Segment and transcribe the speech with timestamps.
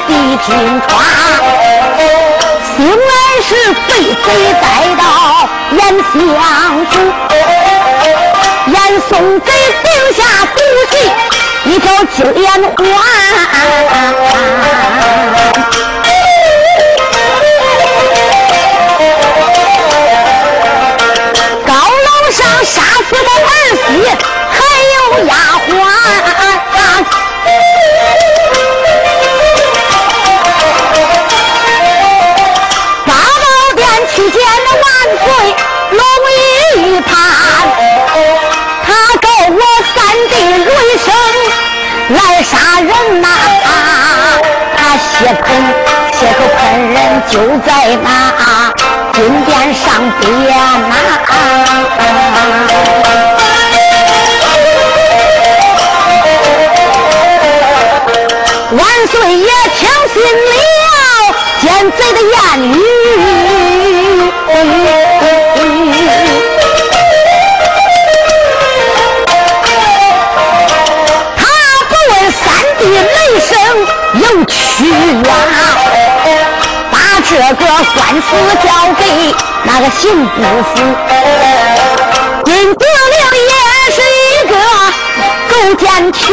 [0.00, 0.12] 地
[0.46, 0.48] 军
[0.88, 0.94] 川，
[2.76, 2.96] 醒来
[3.42, 3.48] 是
[3.88, 4.26] 被贼
[4.60, 4.64] 带
[4.96, 5.02] 到
[5.72, 5.80] 严
[6.12, 6.18] 相
[6.90, 6.92] 府，
[8.66, 8.76] 严
[9.08, 9.48] 嵩贼
[9.82, 10.18] 定下
[10.54, 10.58] 毒
[10.90, 10.94] 计，
[11.70, 12.76] 一条金莲环。
[45.26, 45.44] 血盆，
[46.12, 46.96] 血口喷人
[47.28, 47.34] 就
[47.66, 47.68] 在
[48.00, 48.06] 那
[49.12, 49.84] 金殿上
[50.20, 50.24] 边
[50.88, 50.94] 呐！
[58.70, 58.78] 万
[59.08, 60.54] 岁爷听信了
[61.60, 62.34] 奸贼的言
[62.70, 62.74] 语，
[74.36, 74.52] 声有去。
[74.76, 75.22] 屈原
[76.90, 76.94] 把
[77.28, 78.28] 这个官司
[78.62, 79.02] 交给
[79.64, 80.76] 那个刑部府，
[82.46, 83.52] 因德令也
[83.92, 84.52] 是一个
[85.48, 86.24] 狗奸权。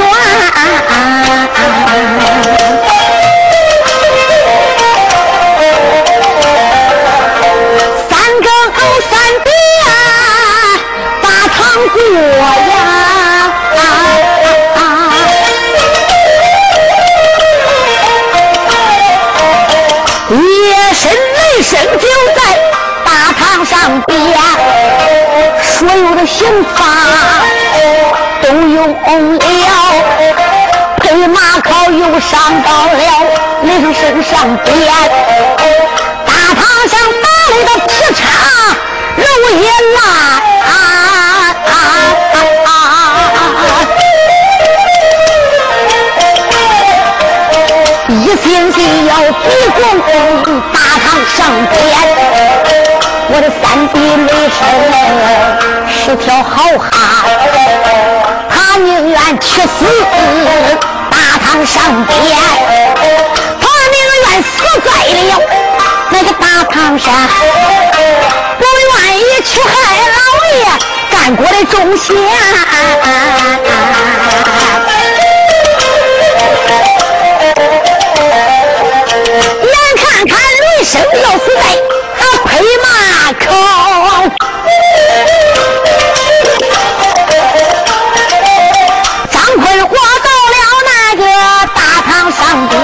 [29.20, 29.40] 了，
[30.98, 32.98] 配马考又上到了
[33.64, 34.74] 铃声上边，
[36.26, 38.22] 大堂上打了个劈叉，
[39.18, 39.64] 楼也
[39.96, 39.98] 烂。
[48.10, 49.44] 一心心要鞠
[49.76, 49.80] 躬
[50.72, 51.38] 大堂上
[51.72, 51.76] 边，
[53.30, 53.94] 我的三弟
[54.28, 54.62] 雷声
[55.88, 56.92] 是条好汉，
[58.74, 59.86] 他宁愿去死
[61.12, 62.18] 大堂上边，
[63.62, 64.50] 他宁愿死
[64.84, 65.22] 在了
[66.10, 67.14] 那个大堂上，
[68.58, 69.72] 不愿意去害
[70.10, 70.18] 老
[70.58, 70.58] 爷
[71.12, 72.18] 干过的忠贤。
[80.84, 81.62] 生要死在
[82.20, 82.88] 他拍马
[92.70, 92.76] 爹，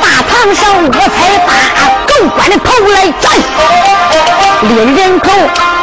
[0.00, 1.16] 大堂上我才
[1.46, 1.48] 把
[2.06, 3.24] 狗官的头来斩，
[4.62, 5.30] 令人头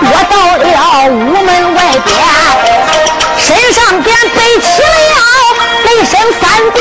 [0.02, 0.66] 我到了
[1.10, 1.12] 屋
[1.44, 2.08] 门外边，
[3.38, 4.88] 身上边背起了
[5.86, 6.44] 雷声三
[6.74, 6.78] 弟。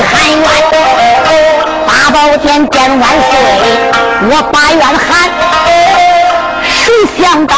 [0.00, 0.44] 喊冤，
[1.86, 3.32] 八宝殿见万岁，
[4.30, 5.47] 我把冤喊。
[7.30, 7.54] 想到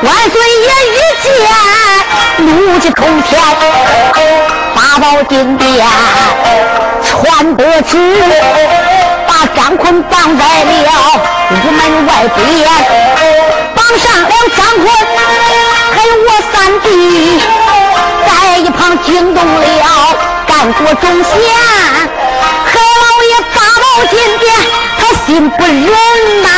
[0.00, 1.28] 万岁爷一见，
[2.38, 2.48] 怒
[2.80, 3.38] 气冲天，
[4.74, 5.86] 八宝金殿
[7.04, 7.98] 传得旨，
[9.28, 11.20] 把张坤绑在了
[11.50, 12.66] 屋门外边，
[13.74, 14.88] 绑上了张坤，
[15.94, 16.86] 还有我三弟
[18.26, 20.16] 在一旁惊动了
[20.46, 21.30] 干国忠贤，
[22.64, 24.50] 何老爷八宝金殿，
[24.98, 26.48] 他心不忍呐。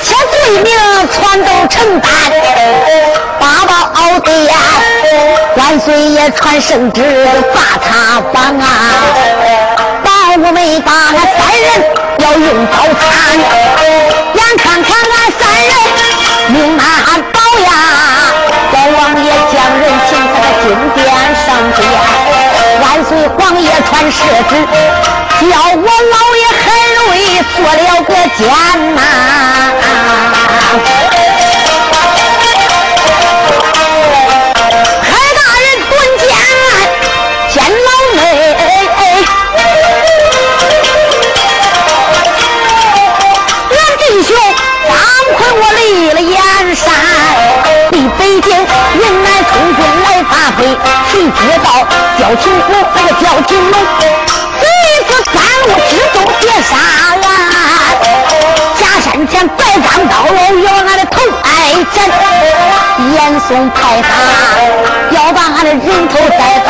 [0.00, 0.70] 切罪名
[1.12, 2.08] 全都承担，
[3.40, 3.70] 八宝
[4.20, 4.54] 殿，
[5.56, 7.02] 万岁爷传圣旨，
[7.54, 8.64] 把他绑啊！
[10.04, 11.66] 保我们把俺三人
[12.18, 13.08] 要用刀砍，
[14.34, 15.70] 眼看看俺三人
[16.48, 16.84] 命难
[17.32, 17.68] 保呀！
[18.72, 20.96] 老王爷将人请他的金殿
[21.34, 21.78] 上殿，
[22.80, 24.18] 万岁皇爷传圣
[24.48, 24.50] 旨，
[25.40, 26.62] 叫我老爷海
[26.94, 26.98] 瑞
[27.56, 28.40] 做了个监
[28.94, 28.98] 呐！
[30.68, 30.74] 海
[35.34, 36.28] 大人蹲监，
[37.48, 38.20] 监老妹。
[43.70, 44.28] 俺弟兄
[44.86, 44.92] 张
[45.38, 45.80] 坤，我立
[46.10, 46.36] 了燕
[46.76, 46.84] 山，
[47.92, 50.58] 离北京云南充军来发配，
[51.10, 51.66] 谁知道
[52.18, 53.74] 焦秦虎那个焦金龙，
[54.60, 54.62] 这
[55.06, 56.76] 次三路之中劫杀。
[59.30, 60.14] 前白钢刀
[60.64, 61.48] 要俺的头挨
[61.94, 61.96] 斩，
[63.14, 64.08] 严嵩派他
[65.10, 66.68] 要把俺的人头带到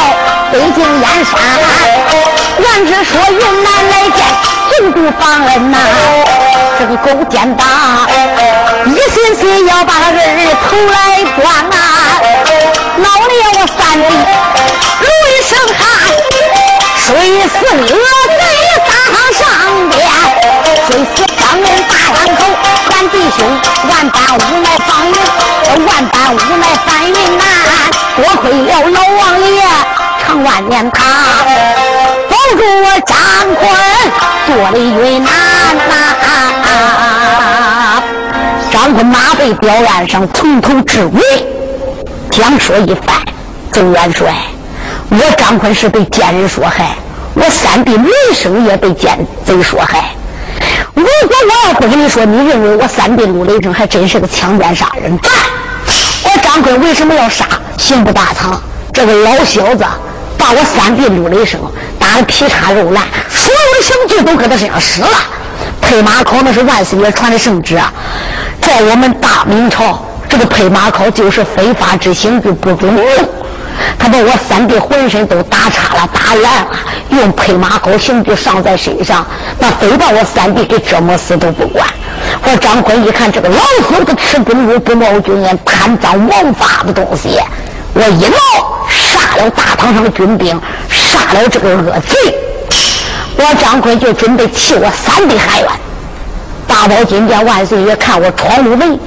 [0.52, 1.32] 北京燕山。
[2.60, 4.18] 俺只说云南来见
[4.70, 5.78] 总督方恩呐，
[6.78, 7.64] 这个勾践大
[8.86, 10.12] 一心心要把他儿
[10.68, 10.96] 头来
[11.40, 11.76] 断呐。
[12.98, 14.04] 老爷我三弟
[15.00, 15.80] 如一声喊，
[17.06, 17.06] 水
[17.48, 17.96] 死恶
[18.36, 18.40] 贼
[18.88, 18.90] 大
[19.38, 19.40] 上
[19.90, 19.96] 边，
[20.88, 21.66] 谁死方恩。
[22.08, 22.40] 山口，
[22.90, 23.38] 俺弟兄
[23.88, 25.12] 万般无奈放云，
[25.86, 27.44] 万般无奈翻云南。
[28.16, 29.62] 多亏了老王爷
[30.26, 31.00] 长万年他
[32.28, 33.16] 保住我张
[33.54, 33.60] 坤
[34.46, 35.30] 做了云南
[35.88, 35.92] 呐。
[38.70, 41.20] 张坤马背吊案上，从头至尾
[42.30, 43.16] 讲说一番。
[43.72, 44.34] 周元帅，
[45.10, 46.96] 我张坤是被奸人所害，
[47.34, 50.16] 我三弟雷生也被奸贼所害。
[50.98, 55.30] 如果我要不跟你说，你认为我三弟陆雷声还真是个强奸杀人犯？
[56.24, 57.46] 我张坤为什么要杀
[57.76, 58.60] 刑部大堂
[58.92, 59.84] 这个老小子，
[60.36, 61.60] 把我三弟陆雷声
[62.00, 65.08] 打得皮叉肉烂，所有的刑具都搁他身上使了。
[65.80, 67.92] 配马考那是万岁爷传的圣旨啊，
[68.60, 73.28] 在我们大明朝，这个配马考就是非法之刑具，不准用。
[73.98, 76.68] 他把我三弟浑身都打岔了、打烂了，
[77.10, 79.26] 用配马高刑具上在身上，
[79.58, 81.86] 那非把我三弟给折磨死都不管。
[82.42, 83.58] 我张坤一看这个老
[83.88, 87.40] 猴子吃公物不冒军烟，贪赃枉法的东西，
[87.94, 88.36] 我一闹
[88.88, 92.34] 杀了大堂上的军兵，杀了这个恶贼，
[93.36, 95.70] 我张坤就准备替我三弟喊冤。
[96.66, 98.98] 大宝金殿万岁爷看我闯入门。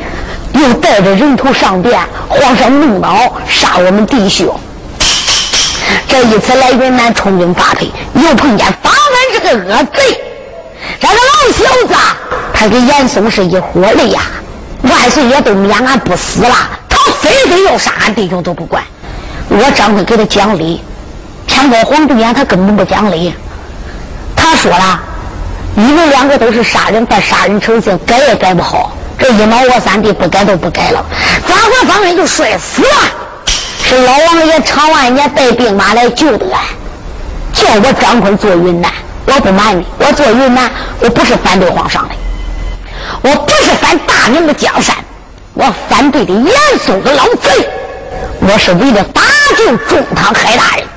[0.54, 4.48] 又带着人头上殿，皇上怒恼，杀我们弟兄。
[6.08, 10.22] 这一次来云南充军发配，又碰见方恩这个恶贼，
[11.00, 11.96] 这个老小子，
[12.54, 14.22] 他跟严嵩是一伙的呀。
[14.84, 16.56] 万岁爷都免俺不死了，
[16.90, 18.84] 他非得要杀俺弟兄都不管。
[19.48, 20.82] 我张坤给他讲理，
[21.48, 23.34] 天高皇帝远，他根本不讲理。
[24.36, 25.00] 他说了，
[25.76, 28.92] 你们两个都是杀人犯，杀人成性，改也改不好。
[29.22, 31.06] 这一毛我三弟不改都不改了，
[31.46, 32.90] 转回方人就摔死了。
[33.46, 36.60] 是老王爷长万年带兵马来救的俺，
[37.54, 38.92] 叫我张坤做云南。
[39.28, 42.16] 我不瞒你，我做云南，我不是反对皇上的，
[43.22, 44.96] 我不是反大明的江山，
[45.54, 46.52] 我反对的严
[46.84, 47.70] 嵩个老贼，
[48.40, 49.22] 我是为了打
[49.56, 50.88] 救中堂海大人。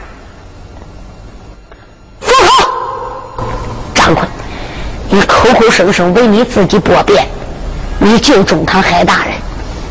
[2.21, 3.45] 不好，
[3.95, 4.27] 张坤，
[5.11, 7.29] 你口口声声为你自己驳辩。
[8.05, 9.33] 你救中堂海大人，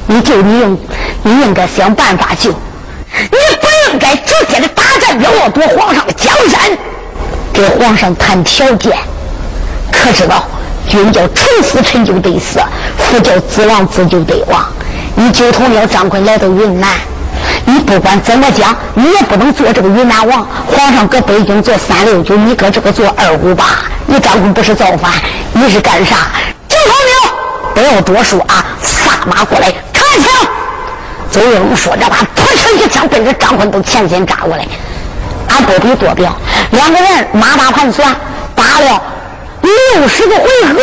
[0.05, 0.77] 你救你应，
[1.23, 6.61] 你应该想办法救，你不应该直接的打战要夺皇上的江山，
[7.51, 8.95] 给皇上谈条件。
[9.91, 10.45] 可知道，
[10.87, 12.59] 君叫臣死臣就得死，
[12.99, 14.63] 父叫子亡子就得亡。
[15.15, 16.91] 你九头鸟张坤来到云南，
[17.65, 20.47] 你不管怎么讲，你也不能做这个云南王。
[20.67, 23.65] 皇上搁北京做三六九，你搁这个做二五八，
[24.05, 25.11] 你张坤不是造反，
[25.51, 26.15] 你是干啥？
[26.69, 27.32] 救同了。
[27.73, 28.65] 不要多说啊！
[28.81, 30.47] 撒马过来，开枪！
[31.31, 34.65] 邹云龙说着话，扑哧一枪，奔着张坤都前肩扎过来。
[35.49, 36.35] 俺不比多表，
[36.71, 38.15] 两个人马打盘算，
[38.55, 39.01] 打了
[39.61, 40.79] 六十个回合，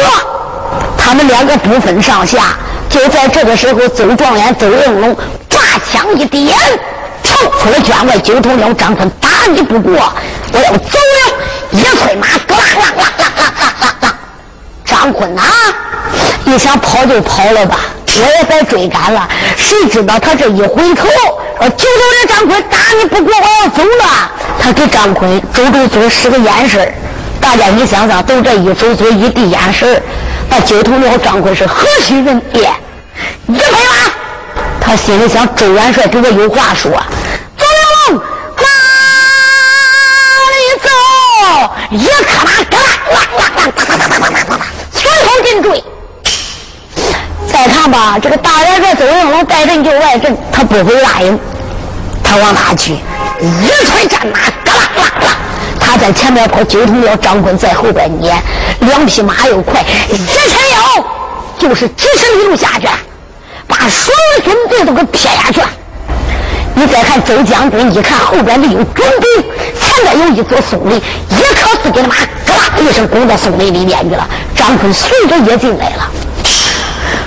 [0.96, 2.56] 他们两个不分上下。
[2.88, 5.16] 就在这个时候，邹状元邹应龙
[5.48, 5.60] 抓
[5.92, 6.56] 枪一点，
[7.22, 9.92] 跳出了圈外，九头鸟张坤打你不过，
[10.52, 11.36] 我要走了。
[11.70, 13.29] 一催马，咯啦啦啦啦！
[15.00, 15.42] 张坤呐，
[16.44, 19.26] 你想跑就跑了吧，我也该追赶了。
[19.56, 21.08] 谁知道他这一回头，
[21.58, 24.30] 说九头鸟张坤打你不过，我要走了。
[24.60, 26.92] 他给张坤周周嘴使个眼神
[27.40, 30.02] 大家你想想，都这一周嘴一递眼神
[30.50, 32.70] 那九头鸟张坤是何许人也？
[33.46, 34.12] 一催马。
[34.82, 36.90] 他心里想：周元帅给我有话说，
[37.56, 38.22] 左云龙
[38.58, 38.66] 哪
[40.52, 40.90] 里走？
[41.90, 44.49] 一颗马，嘎啦啦啦啦啦啦啦啦啦，
[45.50, 45.84] 随后紧追。
[47.52, 51.38] 再看吧，这个大元帅周云龙带阵就外阵，他不会答应。
[52.22, 52.92] 他往哪去？
[53.40, 55.36] 一催战马，嘎啦啦啦，
[55.80, 58.40] 他在前面跑，九头鸟张坤在后边撵，
[58.80, 61.04] 两匹马又快，一前腰
[61.58, 62.86] 就是几十里路下去。
[63.66, 65.68] 把所有军队都给撇下去了！
[66.74, 69.44] 你再看周将军，一看后边没有军队，
[69.78, 72.14] 前边有一座松林，一靠自己的马，
[72.46, 74.26] 嘎啦一声滚到松林里面去了。
[74.54, 76.10] 张坤随着也进来了。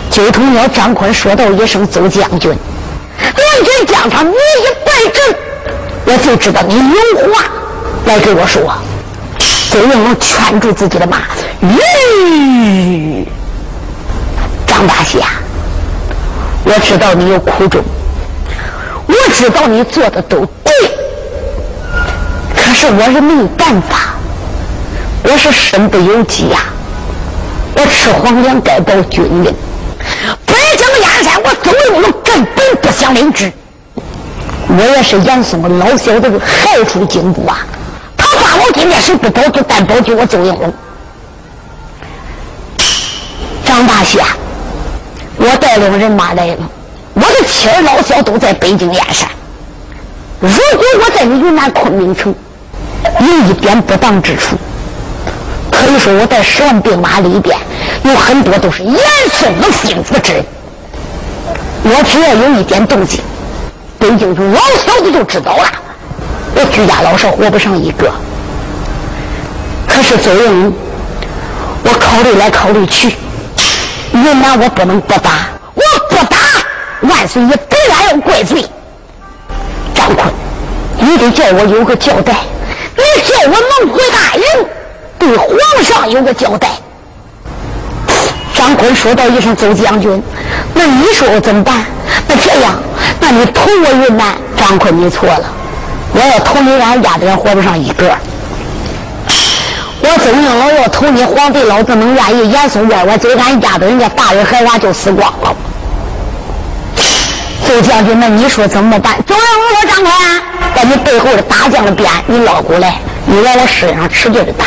[0.10, 2.56] 九头鸟张坤说道一声：“周将军，
[3.20, 5.36] 两军将他，你一败阵，
[6.06, 7.46] 我就知道你有话
[8.06, 8.62] 来给我说。”
[9.72, 11.18] 周应龙劝住自己的马
[11.62, 13.28] ：“吁，
[14.68, 15.20] 张大侠。”
[16.66, 17.84] 我知道你有苦衷，
[19.14, 20.74] 我知道你做的都对，
[22.56, 24.16] 可是我是没有办法，
[25.24, 26.66] 我是身不由己呀。
[27.76, 29.54] 我吃皇粮该报军令，
[30.46, 33.52] 北疆燕山，我周应龙根本不想领旨。
[34.68, 37.60] 我也是严嵩的老小子害出京都啊！
[38.18, 40.74] 他把我今天是不保就但保救我周应龙，
[43.66, 44.26] 张大侠。
[45.38, 46.70] 我带领人马来了，
[47.14, 49.30] 我的妻儿老小都在北京燕山。
[50.40, 52.34] 如果我在你云南昆明城
[53.20, 54.58] 有一点不当之处，
[55.72, 57.58] 可以说我在十万兵马里边
[58.04, 58.96] 有很多都是严
[59.32, 60.46] 嵩的心腹之人。
[61.84, 63.22] 我只要有一点动静，
[64.00, 65.66] 北京城老小子就知道了，
[66.56, 68.12] 我居家老少活不上一个。
[69.88, 70.74] 可是周应
[71.84, 73.16] 我考虑来考虑去。
[74.14, 75.32] 云南我不能，不打，
[77.04, 78.66] 万岁爷必然要怪罪。
[79.94, 80.34] 张坤，
[81.00, 82.34] 你得叫我有个交代，
[82.96, 84.44] 你叫我能回大营，
[85.20, 85.48] 对皇
[85.84, 86.70] 上有个交代。
[88.54, 90.22] 张坤说道一声：“周将军，
[90.74, 91.86] 那你说我怎么办？
[92.28, 92.74] 那这样，
[93.20, 95.44] 那你投我云南。”张坤，你错了，
[96.14, 98.10] 我要投你，俺家的人活不上一个。
[100.02, 102.52] 我周应龙要投你皇帝，老子能愿意？
[102.52, 105.56] 严嵩外，我就俺家的人家大人孩娃就死光了。
[107.74, 109.16] 周将军，那你说怎么办？
[109.26, 110.14] 周应龙说：“张宽，
[110.76, 114.66] 在你背后的打将的鞭，你捞过来，你往我身上使劲的打。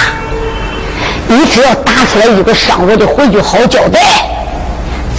[1.29, 4.01] 你只要打出来一个伤，我就回去好交代。”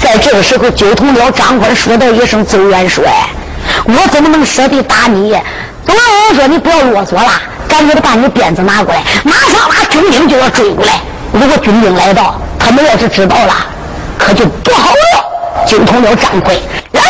[0.03, 3.03] 在这个时候，九头鸟张宽说道一声：“周元帅，
[3.85, 5.31] 我怎么能舍得打你？”
[5.87, 7.31] 周应龙说：“你不要啰嗦了。”
[7.69, 10.99] 赶紧的把你鞭子拿过来，马上把军兵就要追过来。
[11.31, 13.53] 如果军兵来到，他们要是知道了，
[14.17, 15.65] 可就不好了。
[15.65, 17.01] 九头鸟张奎，来，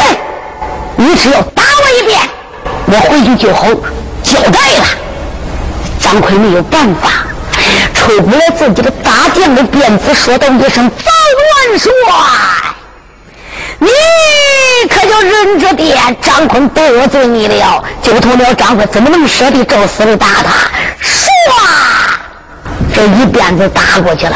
[0.98, 2.20] 你只要打我一遍，
[2.88, 3.68] 我回去就好
[4.24, 4.86] 交代了。
[6.00, 7.10] 张奎没有办法，
[7.94, 11.12] 抽过来自己的大将的鞭子，说道一声：“早
[11.70, 11.92] 元帅。”
[13.80, 13.88] 你
[14.90, 17.84] 可就忍着点，张坤得罪你了。
[18.02, 20.68] 九头鸟张坤怎么能舍得照死的打他？
[21.04, 21.30] 唰，
[22.96, 24.36] 这一鞭子打过去了，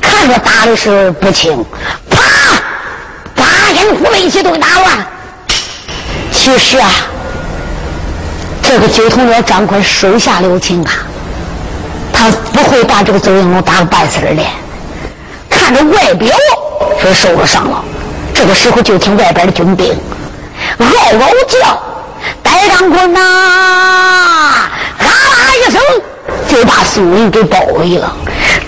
[0.00, 1.64] 看着打的是不轻，
[2.10, 2.18] 啪，
[3.34, 5.06] 八仙府一起都打完。
[6.46, 6.88] 其实啊，
[8.62, 10.92] 这个九头鸟张坤手下留情啊，
[12.12, 14.44] 他不会把这个周应龙打个半死的。
[15.50, 16.28] 看着外表
[17.02, 17.82] 是受了伤了。
[18.32, 19.92] 这个时候，就听外边的军兵
[20.78, 21.82] 嗷嗷叫，
[22.44, 25.10] 戴张坤呐，啊啦
[25.66, 25.82] 一声
[26.48, 28.14] 就把苏林给包围了。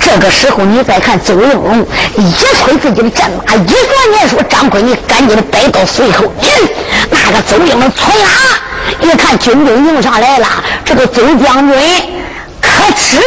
[0.00, 1.86] 这个时候，你再看周应龙
[2.16, 6.32] 一催自己的战马，一转念说：“张坤，你赶紧的摆到随后。”
[7.10, 10.46] 那个周应龙催马，一看军队迎上来了，
[10.84, 11.78] 这个周将军
[12.60, 13.20] 可耻，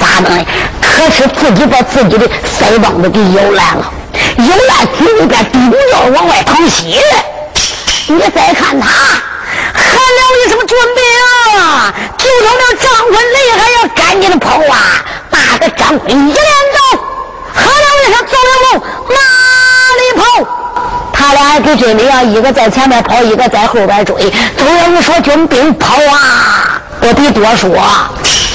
[0.00, 0.46] 咋弄的？
[0.80, 3.92] 可是自己把自己的腮帮子给咬烂了。
[4.38, 6.98] 咬烂嘴里边嘀咕要往外淌血，
[8.06, 11.04] 你再看他喊了一声军兵，
[12.16, 15.04] 就说那张坤厉害，要赶紧的跑啊！
[15.36, 16.98] 那个张坤一连走，
[17.54, 19.16] 喝了一声走了路，哪
[19.98, 20.22] 里跑？
[21.12, 24.14] 他俩给追的呀，一个在前面跑，一个在后边追。
[24.56, 27.70] 周元龙说：“军兵跑啊！”我得多说，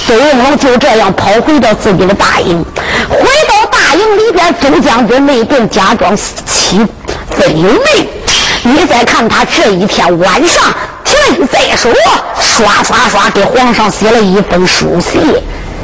[0.07, 2.63] 周元龙就这样跑回到自己的大营，
[3.09, 6.85] 回到大营里边，周将军那顿假装气
[7.29, 8.09] 分有没？
[8.63, 10.63] 你再看他这一天晚上
[11.03, 11.89] 提了在手，
[12.39, 15.19] 刷刷刷给皇上写了一封书信，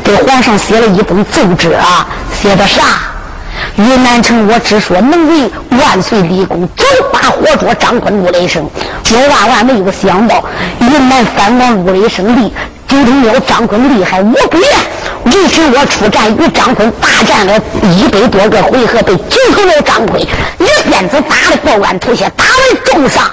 [0.07, 2.81] 给皇上写了一封奏折啊，写的啥？
[3.75, 8.65] 云南城，我只说能为万岁立功，走把活捉张坤陆雷声。
[9.11, 10.41] 我万万没有想到，
[10.79, 12.53] 云南三王陆雷声厉，
[12.87, 14.57] 九头鸟张坤厉害无比。
[15.25, 23.29] 为臣我出战与张坤大战了一百多个回合，被九头鸟张坤一鞭子打的爆肝吐血，打为重伤。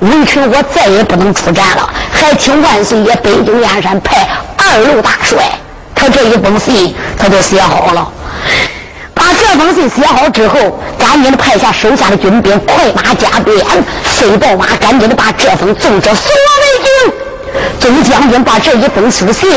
[0.00, 5.50] 为臣我再也不能出战了，还请万岁爷北京燕山派二路大帅。
[6.00, 8.10] 他这一封信，他就写好了。
[9.12, 13.54] 把这封信写好之后，赶紧的派下手下的军兵，快马加鞭，
[14.02, 17.12] 飞豹马，赶紧的把这封奏折送往北京。
[17.78, 19.50] 总将军把这一封书信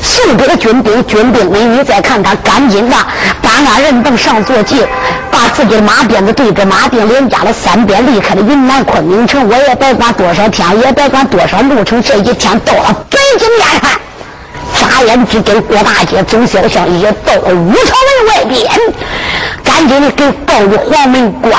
[0.00, 2.96] 送给了军兵，军兵美女再看他，赶紧的
[3.42, 4.82] 搬鞍人凳上坐骑，
[5.30, 9.46] 把自己的马鞭子对着马鞭，连加了三鞭，离开了云南昆明城。
[9.46, 13.90] 我也别管多少天，也别管多少路程，这一天到了北京燕山。
[14.96, 18.66] 眨眼之间，郭大姐、周小香，也到了五朝门外边，
[19.62, 21.52] 赶紧的给报与黄门关。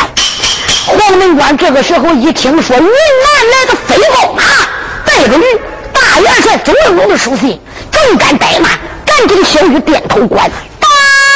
[0.88, 2.90] 黄门关这个时候一听说云南
[3.52, 4.42] 来的飞豹马，
[5.06, 5.44] 带着驴，
[5.94, 8.72] 大元帅周文龙的书信，正敢怠慢，
[9.06, 10.88] 赶紧小雨点头关，大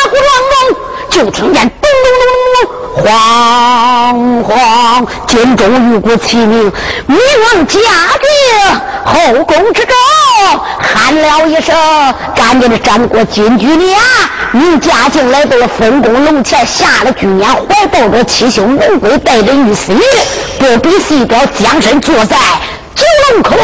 [0.09, 0.25] 鼓乱
[0.71, 0.77] 龙，
[1.11, 1.69] 就听见
[2.95, 3.03] 咚咚咚咚。
[3.03, 6.71] 慌慌，军中有股齐鸣，
[7.05, 7.17] 明
[7.53, 7.79] 王驾
[8.21, 8.29] 临，
[9.05, 9.95] 后宫之中
[10.79, 11.75] 喊了一声，
[12.35, 14.01] 赶紧的站过金军的啊！
[14.51, 19.93] 你驾进来到了丰宫龙前，下了军宴，怀抱着七星龙龟，带着玉玺，
[20.59, 22.35] 不比细表，将身坐在
[22.95, 23.55] 九龙口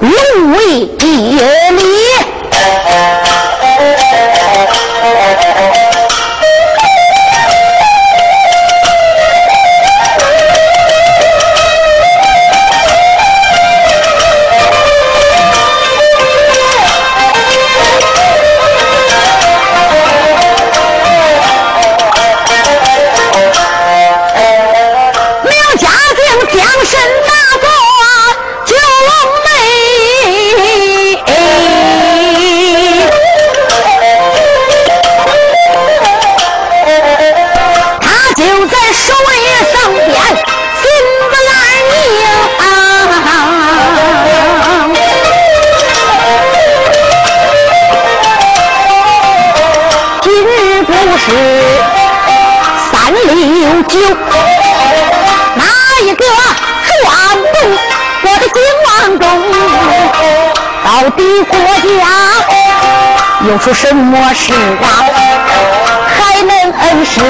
[0.00, 1.84] 龙位地里。
[61.24, 62.04] 的国家
[63.48, 64.86] 又出什么事啊？
[66.06, 67.20] 还能恩师？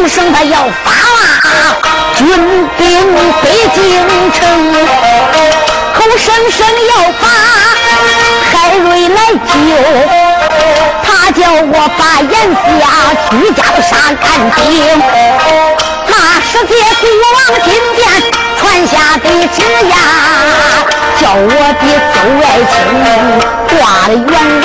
[0.00, 0.90] 口声他要发。
[2.16, 2.26] 军
[2.78, 2.88] 兵
[3.42, 3.80] 北京
[4.32, 4.40] 城，
[5.94, 7.24] 口声声要把
[8.50, 9.52] 海瑞来救，
[11.02, 12.32] 他叫我把眼
[12.80, 12.82] 下
[13.30, 13.90] 居家的杀
[14.22, 14.24] 干
[14.56, 14.58] 净。
[16.06, 18.00] 那世界国王今天
[18.58, 19.56] 传下的旨
[19.90, 19.94] 呀，
[21.20, 21.46] 叫我
[21.78, 21.84] 的
[22.14, 22.74] 周爱卿
[23.68, 24.32] 挂了元
[24.62, 24.64] 龙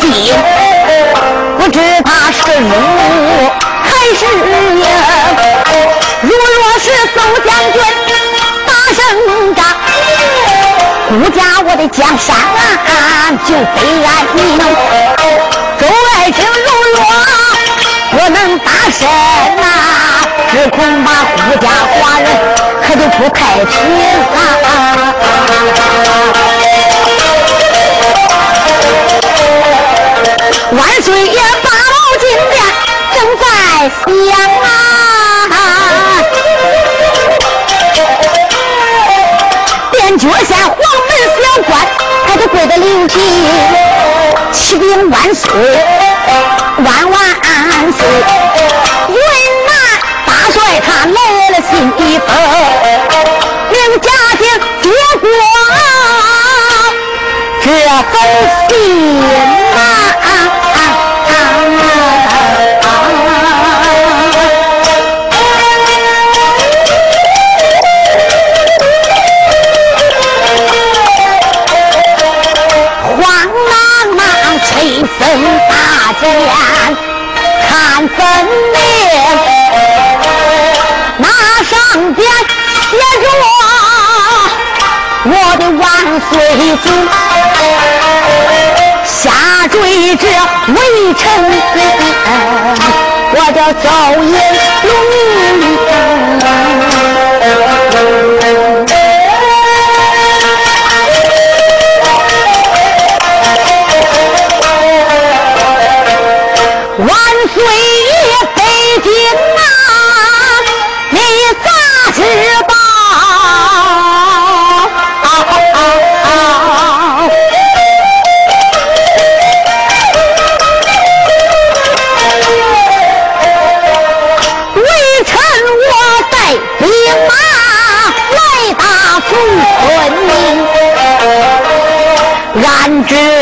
[0.00, 0.34] 心？
[1.58, 2.70] 不知他是辱
[3.82, 4.82] 还是赢？
[6.22, 6.84] 如若是
[7.14, 7.76] 宋将军
[8.66, 8.98] 大胜
[9.54, 9.58] 仗。
[11.08, 12.26] 顾家我的江山
[13.46, 14.58] 就非安宁，
[15.78, 15.82] 周
[16.14, 16.96] 爱卿如若
[18.10, 19.00] 不能打胜
[19.56, 19.62] 呐，
[20.52, 21.66] 只恐怕孤家
[21.98, 22.26] 寡人
[22.82, 24.04] 可就不太平了！
[30.70, 32.62] 万岁爷八宝金殿
[33.14, 33.42] 正在
[34.04, 34.06] 响
[34.60, 35.56] 啊！
[39.90, 41.70] 殿脚下黄门小官，
[42.26, 43.18] 他就跪在灵前，
[44.52, 45.50] 启禀万岁，
[46.84, 48.06] 万万安岁。
[49.08, 49.16] 云
[49.66, 49.70] 南
[50.26, 52.28] 大帅他来了信一封，
[53.70, 54.06] 令家
[54.38, 54.42] 丁
[54.82, 54.86] 接
[55.18, 55.26] 过
[57.62, 57.66] 这
[58.12, 58.14] 封
[58.68, 59.37] 信。
[91.42, 91.76] 微臣，
[93.34, 93.86] 我叫赵
[94.22, 94.26] 云
[94.88, 94.88] 龙。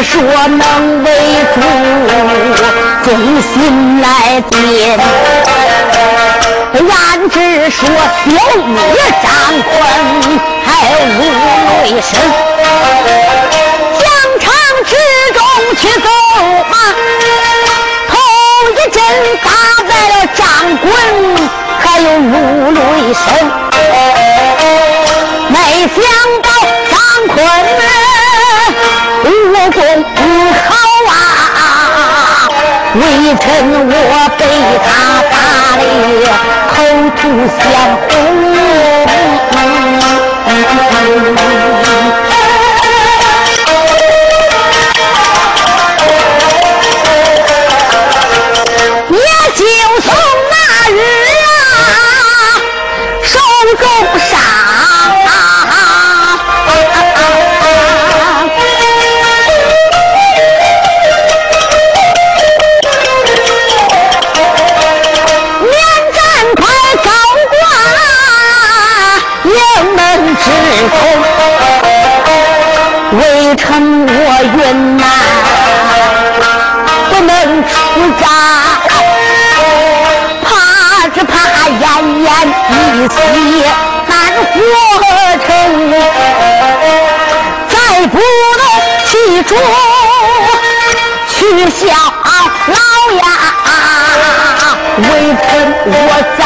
[0.06, 1.10] 说能为
[1.54, 1.60] 主，
[3.04, 3.10] 忠
[3.42, 4.06] 心来
[4.50, 4.54] 尽。
[6.88, 7.34] 俺只
[7.70, 8.30] 说小
[8.64, 8.70] 女
[9.22, 9.26] 张
[9.62, 9.68] 坤
[10.64, 10.68] 还
[11.04, 11.18] 无
[11.82, 12.10] 为生，
[13.98, 14.04] 疆
[14.40, 14.44] 场
[14.84, 14.90] 之
[15.34, 15.38] 中
[15.76, 16.08] 去走
[16.70, 16.74] 马，
[18.08, 18.10] 头
[18.70, 18.96] 一阵
[19.42, 19.46] 打
[19.88, 20.44] 败了张
[20.78, 20.86] 滚，
[21.80, 22.32] 还有如
[22.70, 22.78] 雷
[23.12, 23.65] 声。
[29.94, 30.20] 武功
[30.66, 30.74] 好
[31.06, 32.48] 啊！
[32.94, 33.00] 微
[33.36, 33.44] 臣
[33.88, 33.92] 我
[34.36, 34.40] 被
[34.82, 34.86] 他
[35.30, 35.34] 打
[35.76, 35.82] 的
[36.72, 36.74] 口
[37.16, 37.60] 吐鲜
[38.08, 38.10] 红。
[74.46, 75.04] 云南
[77.10, 77.70] 不能出
[78.20, 78.22] 战
[80.42, 80.46] 怕
[81.08, 81.32] 只怕
[81.68, 81.82] 奄
[82.22, 82.28] 奄
[82.70, 82.72] 一
[83.08, 83.14] 息
[84.06, 84.12] 难
[84.52, 84.56] 活
[85.44, 85.48] 成
[87.68, 87.74] 再
[88.06, 88.14] 不
[88.60, 88.62] 能
[89.06, 89.50] 去除
[91.28, 91.34] 去
[91.70, 91.84] 效
[92.68, 92.78] 劳
[93.16, 93.22] 呀
[94.98, 95.02] 微
[95.42, 95.46] 臣
[95.86, 95.90] 我
[96.38, 96.40] 再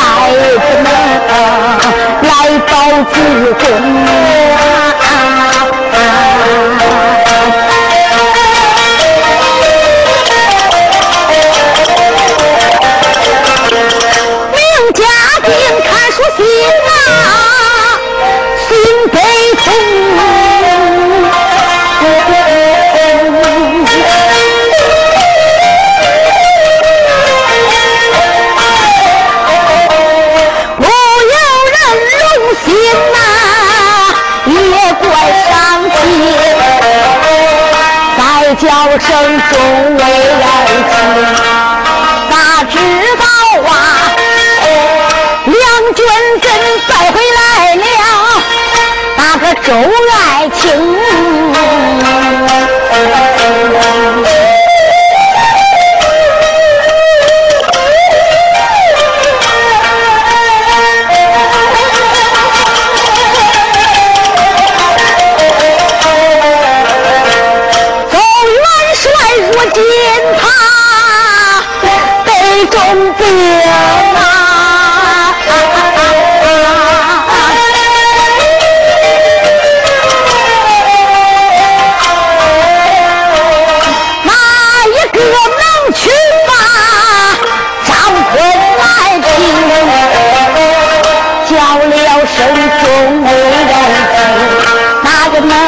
[0.60, 0.88] 不能
[2.22, 2.30] 来
[2.66, 2.72] 到
[3.12, 3.14] 主
[3.58, 3.64] 公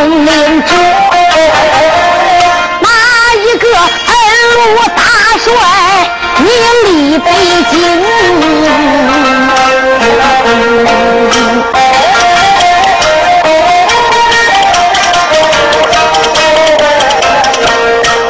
[0.03, 0.77] 东林中
[2.81, 2.88] 哪
[3.37, 4.11] 一个二
[4.53, 4.57] 路
[4.97, 5.01] 大
[5.38, 5.47] 帅
[6.38, 6.45] 名
[6.83, 7.31] 列北
[7.71, 7.73] 京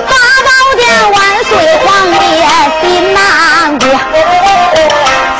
[0.07, 0.13] 八
[0.45, 0.81] 宝殿
[1.11, 1.51] 万岁
[1.87, 2.45] 皇爷
[2.83, 3.19] 心难
[3.79, 3.83] 过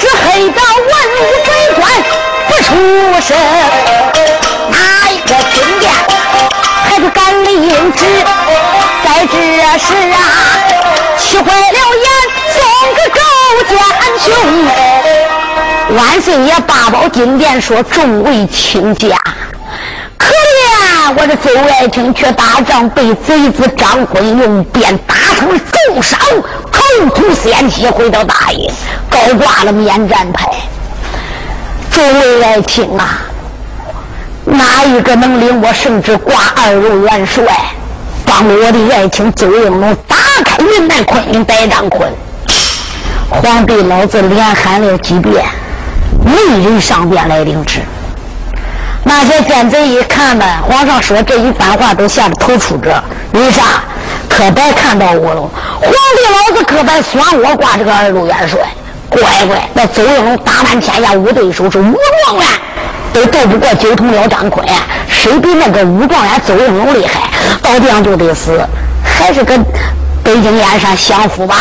[0.01, 1.81] 只恨这文武百官
[2.49, 2.73] 不出
[3.21, 3.62] 声
[7.97, 8.05] 知？
[9.05, 9.35] 在这
[9.79, 10.17] 时啊，
[11.19, 12.07] 气坏了眼，
[12.55, 12.61] 送
[12.95, 13.21] 个周
[13.69, 13.79] 建
[14.21, 14.27] 雄。
[15.97, 19.09] 万岁爷八宝金殿说：“众位卿家。”
[20.17, 26.19] 可怜我这周爱卿却打仗被贼子张坤用鞭打成了重伤，
[26.71, 26.81] 口
[27.15, 28.71] 吐鲜血，回到大营，
[29.11, 30.49] 高挂了免战牌。
[31.91, 32.03] 周
[32.43, 33.19] 爱卿啊，
[34.45, 37.45] 哪一个能领我圣旨挂二路元帅，
[38.35, 42.11] 帮我的爱卿周应龙打开云南昆明百丈坤？
[43.29, 45.45] 皇帝老子连喊了几遍，
[46.25, 46.33] 没
[46.65, 47.81] 人上殿来领旨。
[49.05, 53.05] 那些奸贼一看呢，皇上说这一番话都吓得头出着。
[53.33, 53.63] 为啥？
[54.31, 55.43] 可白看到我了。
[55.43, 58.61] 皇帝老子可白算我挂这个二路元帅。
[59.11, 62.47] 乖乖，那周应龙打满天下无对手，是武状元
[63.13, 64.67] 都斗不过九头鸟张坤，
[65.07, 67.29] 谁比那个武状元周应龙厉害？
[67.63, 68.61] 到这样就得死，
[69.03, 69.65] 还是跟
[70.23, 71.57] 北京燕山相符吧？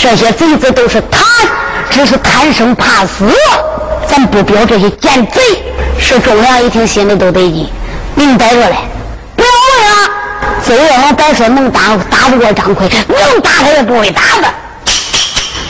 [0.00, 1.22] 这些贼子都是贪，
[1.90, 3.32] 只是贪生怕死。
[4.08, 5.40] 咱不表这些奸贼。
[5.98, 7.68] 是忠良一听，心里都得劲。
[8.16, 8.76] 明摆着嘞，
[9.36, 10.10] 不要问啊！
[10.66, 14.48] 周月龙白说能打打不过张奎，能打他也不会打的。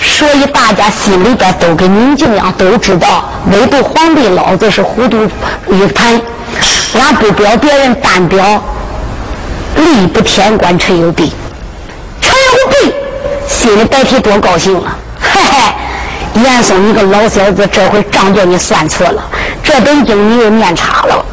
[0.01, 5.29] 所以大家心里边都跟宁静一样，都知道，唯独皇帝老子是糊涂
[5.69, 6.19] 一盘。
[6.95, 8.63] 俺不表别人，单表
[9.77, 11.33] 力不天官陈有弼。
[12.21, 12.95] 陈有弼
[13.49, 14.97] 心里白提多高兴啊！
[15.21, 16.43] 嘿嘿。
[16.43, 19.23] 严嵩，你个老小子，这回账叫你算错了，
[19.63, 21.25] 这本经你又念差了。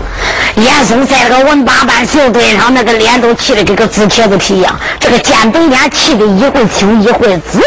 [0.56, 7.62] 严嵩在那个文八班秀堆上，那个脸都气得跟个紫茄子皮一样，这个尖背脸气得一会青一会紫。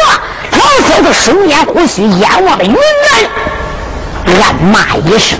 [0.53, 5.39] 老小子手捻胡须，眼望着云南，暗骂一声：“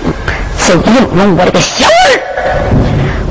[0.67, 2.19] 就应龙，我这个小儿！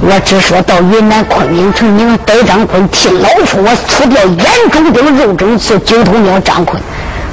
[0.04, 6.82] 我只说到云南昆明城，你能逮张坤，替老夫我除掉眼中钉、肉中刺、九头鸟张坤。”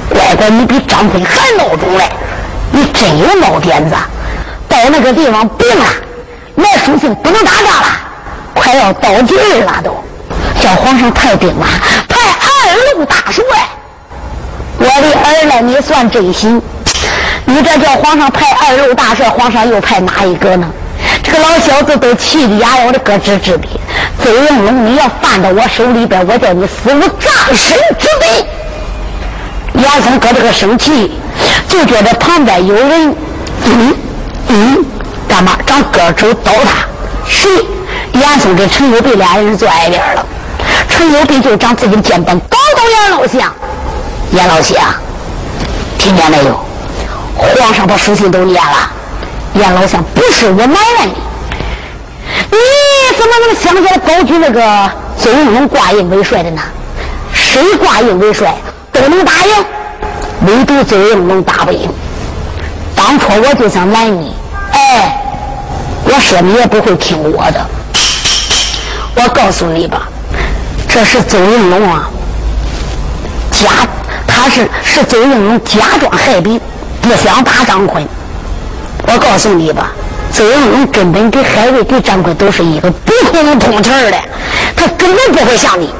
[0.08, 2.04] 乖乖，你比张坤还孬种嘞！
[2.70, 3.96] 你真有孬点子。
[4.68, 5.84] 到那个地方病了，
[6.56, 7.88] 来书信不能打仗了，
[8.54, 9.92] 快要到地儿了都。
[10.60, 11.66] 叫皇上派兵啊，
[12.08, 13.44] 派二路大帅。
[14.78, 16.62] 我的儿嘞，你算真行。
[17.46, 20.70] 你这叫皇上派二路大帅，皇上又派哪一个呢？
[21.30, 23.68] 这个老小子都气得牙咬的咯吱吱的。
[24.24, 28.46] 周应龙，你要犯到我手里边，我叫你死无葬身之地。
[29.74, 31.12] 严嵩搁这个生气，
[31.68, 33.14] 就觉得旁边有人，
[33.64, 33.94] 嗯
[34.48, 34.84] 嗯，
[35.28, 35.56] 干嘛？
[35.64, 36.84] 长个肘刀他？
[37.28, 37.48] 谁？
[38.12, 40.26] 严嵩跟陈友弼俩人坐挨边了。
[40.88, 43.40] 陈友弼就长自己肩膀，高高严老相。
[44.32, 44.76] 严老相，
[45.96, 46.60] 听见没有？
[47.36, 48.90] 皇上把书信都念了。
[49.54, 51.14] 严老相，不是我埋怨你，
[52.50, 54.90] 你怎么能想起来高举那个
[55.22, 56.62] 周应龙挂印为帅的呢？
[57.32, 58.54] 谁挂印为帅？
[58.92, 59.64] 都能打赢，
[60.46, 61.88] 唯独周应龙打不赢。
[62.94, 64.34] 当初我就想拦你，
[64.72, 65.20] 哎，
[66.04, 67.66] 我说你也不会听我的。
[69.16, 70.08] 我告诉你吧，
[70.88, 72.08] 这是周应龙啊，
[73.50, 73.68] 假，
[74.26, 76.60] 他是是周应龙假装害病，
[77.02, 78.06] 不想打张坤。
[79.12, 79.90] 我告诉你吧，
[80.32, 84.14] 周应龙根本跟海瑞、跟张坤都是一个不可能通气的，
[84.76, 85.92] 他根本不会像你。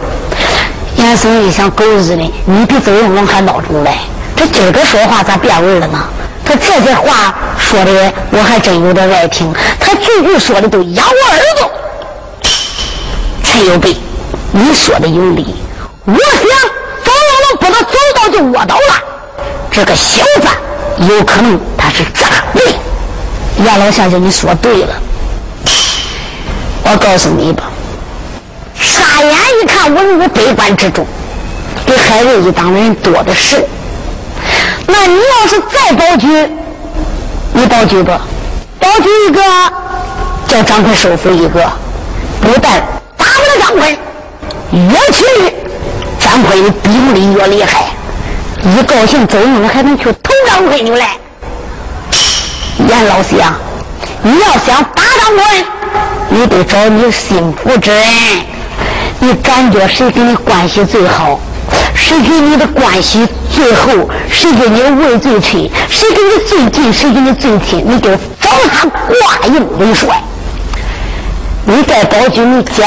[0.97, 3.91] 严嵩一想，狗日的，你比周应龙还孬种嘞！
[4.37, 5.99] 他今儿个说话咋变味了呢？
[6.45, 9.53] 他这些话说的，我还真有点爱听。
[9.81, 11.71] 他句句说的都压我耳朵。
[13.43, 13.97] 陈有备，
[14.53, 15.57] 你说的有理。
[16.05, 16.43] 我想
[17.05, 19.03] 周应龙不能走到就卧倒了。
[19.73, 20.49] 这个小子
[21.09, 22.63] 有可能他是诈伪。
[23.65, 24.95] 严老先生，你说对了。
[26.85, 27.65] 我告诉你吧。
[28.75, 31.07] 傻眼一看，文武百官之中，
[31.87, 33.65] 比海瑞一党的人多的是。
[34.87, 36.27] 那你要是再保举，
[37.53, 38.11] 你保举不？
[38.81, 39.43] 保举一个，
[40.49, 41.71] 叫张坤收服一个，
[42.41, 42.81] 不但
[43.17, 43.99] 打不了张坤，
[44.73, 45.25] 越去
[46.19, 47.91] 张坤的兵力越厉害。
[48.65, 51.17] 一高兴，走，你还能去偷张坤牛来。
[52.89, 53.55] 严老相，
[54.23, 55.65] 你要想打张坤，
[56.31, 58.03] 你得找你心腹之人。
[59.21, 61.39] 你感觉谁跟你关系最好？
[61.95, 64.09] 谁跟你的关系最厚？
[64.31, 65.71] 谁跟你位最亲？
[65.89, 66.93] 谁跟你最近？
[66.93, 67.85] 谁跟你最亲？
[67.87, 70.23] 你就找他挂印为帅。
[71.65, 72.87] 你在保举你捡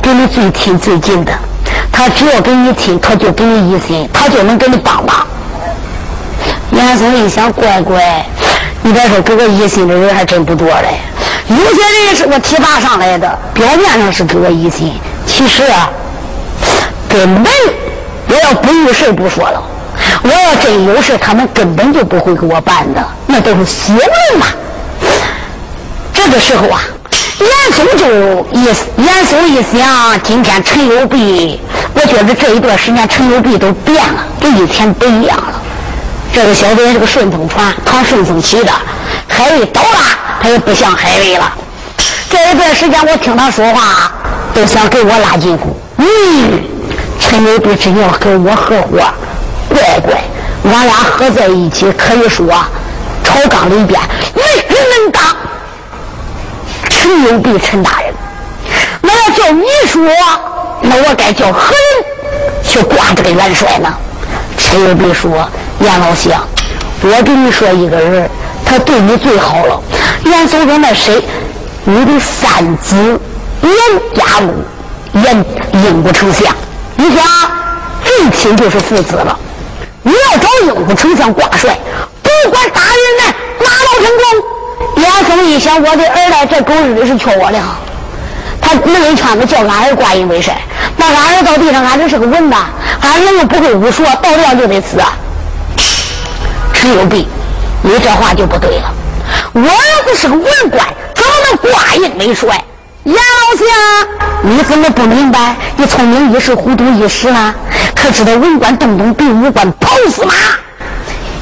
[0.00, 1.32] 跟你最亲最近的，
[1.90, 5.26] 他只要跟你亲，他就给你一心，他就能给你帮忙。
[6.70, 8.24] 严嵩一想，乖乖，
[8.84, 11.00] 你别说，给我一心的人还真不多嘞。
[11.48, 14.94] 有些人是我提拔上来的，表面上是给我一心，
[15.26, 15.88] 其实啊，
[17.08, 17.52] 根本
[18.28, 19.62] 我要不有事不说了。
[20.24, 24.46] 我要真有事，他们根本就不会给我办的，那都是邪门嘛。
[26.12, 26.80] 这个时候啊，
[27.38, 31.60] 严嵩就一严嵩一想，今天陈友璧，
[31.94, 35.61] 我觉得这一段时间陈友璧都变了，跟以前不一样了。
[36.32, 38.72] 这个小子也是个顺风船，唐顺风起的，
[39.28, 39.98] 海瑞倒了，
[40.40, 41.52] 他也不像海瑞了。
[42.30, 44.10] 这一段时间我听他说话，
[44.54, 45.76] 都想给我拉近乎。
[45.98, 46.06] 嗯，
[47.20, 48.98] 陈友璧真要跟我合伙。
[49.68, 50.22] 乖乖，
[50.72, 52.46] 俺俩合在一起，可以说
[53.22, 54.00] 朝纲里边
[54.34, 55.22] 没人能挡。
[56.88, 58.14] 陈友璧，陈大人，
[59.02, 60.02] 那要叫你说，
[60.80, 63.94] 那我该叫何人去挂这个元帅呢？
[64.58, 65.48] 陈友璧说
[65.82, 66.46] ：“严老相，
[67.02, 68.30] 我跟你说一个人，
[68.64, 69.80] 他对你最好了。”
[70.24, 71.20] 严嵩说：“那谁？
[71.84, 72.96] 你的三子
[73.62, 73.72] 严
[74.14, 74.64] 家禄，
[75.14, 76.54] 严英武丞相。
[76.94, 77.24] 你想，
[78.04, 79.36] 最亲就是父子了。”
[80.04, 81.76] 你要找英武丞相挂帅，
[82.22, 87.58] 不管大人呢马到成功，严嵩一想，我的儿来这狗日的是缺我的，
[88.60, 90.56] 他弄一圈子叫俺儿挂印为帅，
[90.96, 92.56] 那俺儿到地上，俺这是个文的，
[93.00, 95.16] 俺儿又不会武术，到量就得死啊。
[96.82, 97.28] 陈友璧，
[97.80, 98.92] 你这话就不对了，
[99.52, 102.60] 我儿子是个文官，怎么能挂印为帅？
[103.04, 103.68] 严老相，
[104.42, 105.54] 你怎么不明白？
[105.76, 107.54] 你聪明一时，糊涂一时呢！
[107.94, 110.34] 可知道文官动动比武官跑死马？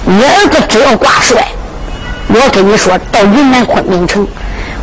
[0.05, 1.49] 你儿子只要挂帅，
[2.29, 4.29] 我跟你说到云南昆明城，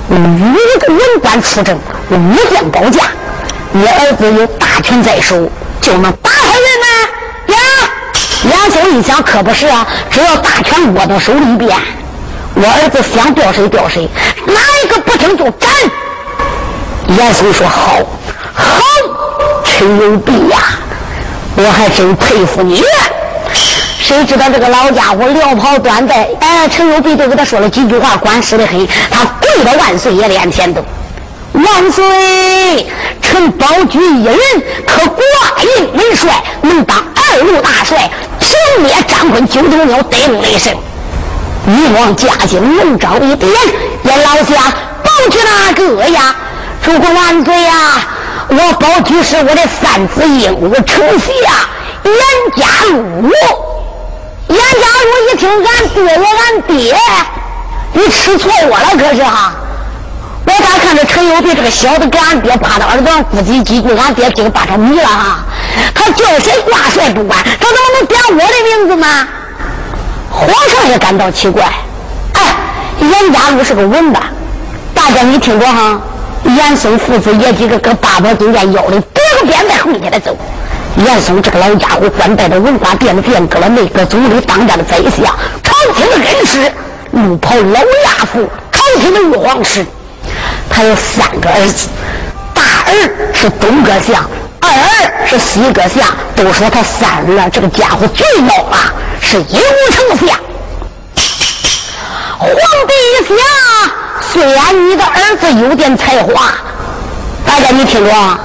[0.09, 1.77] 五个文官出征，
[2.09, 3.03] 我五将保驾，
[3.73, 5.35] 你儿子有大权在手，
[5.81, 6.66] 就能打发人吗？
[6.66, 6.66] 呀！
[8.49, 9.85] 严嵩一想，可不是啊！
[10.09, 11.69] 只要大权握到手里边，
[12.55, 14.07] 我儿子想调谁调谁，
[14.45, 15.69] 哪一个不听就斩。
[17.09, 17.99] 严嵩说：“好，
[18.53, 18.81] 好，
[19.63, 20.57] 陈友璧呀，
[21.55, 22.83] 我还真佩服你。
[23.99, 28.87] 谁知道这个老家伙撩袍端带，哎，陈友璧就给他说了几句话，官司的很。
[29.09, 30.81] 他跪到万岁爷脸前头，
[31.53, 32.87] 万岁，
[33.21, 34.37] 臣保举一人，
[34.85, 35.21] 可挂
[35.63, 40.75] 印为帅，能当二路大帅，平灭张坤九头鸟，得龙雷神。
[41.65, 43.51] 女王驾幸，龙章一点，
[44.03, 44.57] 严老相
[45.03, 46.35] 保举哪个呀？”
[46.83, 47.73] 主公万岁呀！
[48.49, 51.29] 我保举是我的三子鹦鹉丞相
[52.05, 52.15] 严
[52.55, 52.65] 家
[53.21, 53.29] 禄。
[54.47, 56.95] 严家禄一听俺爹也俺爹，
[57.91, 59.53] 你吃错我了可是哈？
[60.47, 65.39] 我咋看着陈友璧这个小子给俺爹趴到耳朵上咕叽几句，俺爹听把他迷了哈？
[65.93, 69.27] 他叫谁挂帅不管，他怎么能点我的名字呢？
[70.31, 71.65] 皇上也感到奇怪。
[72.33, 72.41] 哎，
[73.01, 74.19] 严家禄是个文的，
[74.93, 75.99] 大家你听着哈。
[76.45, 80.37] 严嵩父子爷几个搁八宝金殿要的别个鞭带回去的走。
[80.95, 85.25] 严嵩这个老家伙官拜的文官，变的变革了内阁总理，当家的宰相，
[85.61, 86.71] 朝廷的恩师，
[87.11, 89.85] 怒跑老亚父，朝廷的玉皇师。
[90.77, 91.87] 他有三个儿子，
[92.53, 94.23] 大儿是东阁相，
[94.61, 96.05] 二儿是西阁相。
[96.35, 100.37] 都说他三儿这个家伙最孬了，是一无丞相。
[102.37, 103.35] 皇帝一想，
[104.31, 106.51] 虽然你的儿子有点才华，
[107.43, 108.39] 大家你听着啊，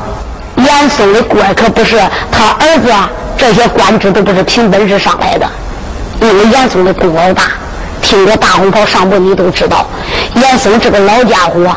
[0.57, 2.91] 严嵩的官可不是他儿子
[3.37, 5.47] 这些官职都不是凭本事上来的，
[6.23, 7.43] 因为严嵩的功劳大。
[8.01, 9.87] 听着大红袍上部，你都知道，
[10.35, 11.77] 严嵩这个老家伙，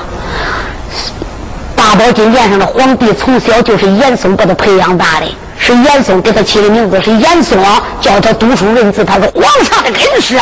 [1.85, 5.25] 八宝金殿上的皇帝从小就是严嵩把他培养大的，
[5.59, 7.59] 是严嵩给他起的名字，是严嵩
[8.01, 10.35] 教他读书认字，他是皇上的恩师。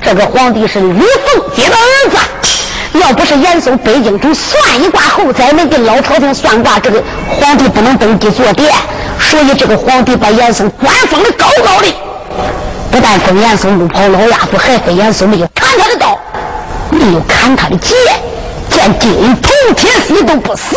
[0.00, 2.16] 这个皇帝是吕凤姐的儿子，
[3.00, 8.72] 要不是严嵩北京城算一卦后才能给老朝廷算卦，这个皇帝不能登基坐殿，
[9.18, 11.92] 所以这个皇帝把严嵩官封的高高的，
[12.92, 16.16] 不但封严嵩不跑老鸭子，还封严嵩没有砍他的刀，
[16.92, 17.96] 没有砍他的剑，
[18.98, 20.76] 金铜铁锡都不死。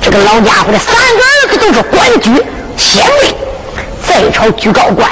[0.00, 2.30] 这个老家伙的三个儿子都是官居
[2.76, 3.34] 县尉，
[4.06, 5.10] 在朝居高官。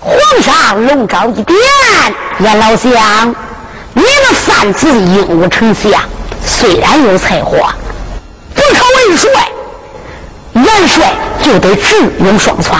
[0.00, 1.58] 皇上龙招一点，
[2.38, 3.34] 严老相，
[3.92, 5.92] 你们三子英武丞相，
[6.46, 7.74] 虽然有才华，
[8.54, 9.30] 不可为帅。
[10.54, 11.12] 元帅
[11.44, 12.72] 就得智勇双全，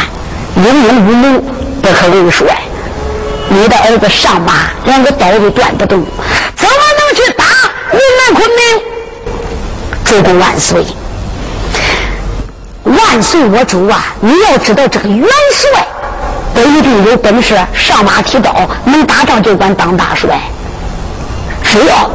[0.56, 1.40] 英勇无谋，
[1.82, 2.46] 不可为帅。
[3.50, 6.04] 你的儿子上马，连个刀都断不动，
[8.38, 8.62] 昆明？
[10.04, 10.86] 主公万岁！
[12.84, 13.44] 万岁！
[13.46, 15.84] 我主啊，你要知道这个元帅。
[16.54, 20.40] 不一定有本事上马提刀，能打仗就敢当大帅。
[21.64, 22.08] 只要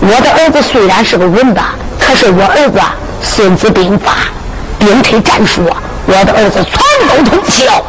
[0.00, 1.60] 我的儿子虽然是个文的，
[2.00, 2.80] 可是我儿子
[3.22, 4.12] 孙子兵法、
[4.78, 5.70] 兵推战术，
[6.06, 7.84] 我的儿子全都通晓。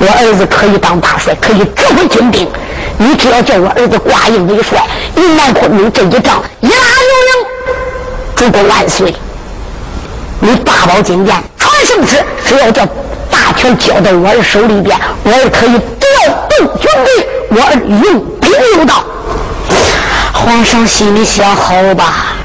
[0.00, 2.48] 我儿子可以当大帅，可以指挥军兵。
[2.98, 4.86] 你只要叫我儿子挂印为帅，
[5.16, 7.46] 云南昆明这一仗一拉有赢，
[8.36, 9.14] 主公万岁！
[10.40, 12.84] 你大宝金殿传圣旨，只要叫
[13.30, 17.74] 大权交到我儿手里边，我儿可以调动军队，我儿
[18.04, 19.02] 用兵有道。
[20.32, 22.36] 皇上心里想：好吧，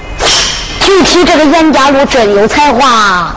[0.80, 3.34] 具体这个严家禄真有才华，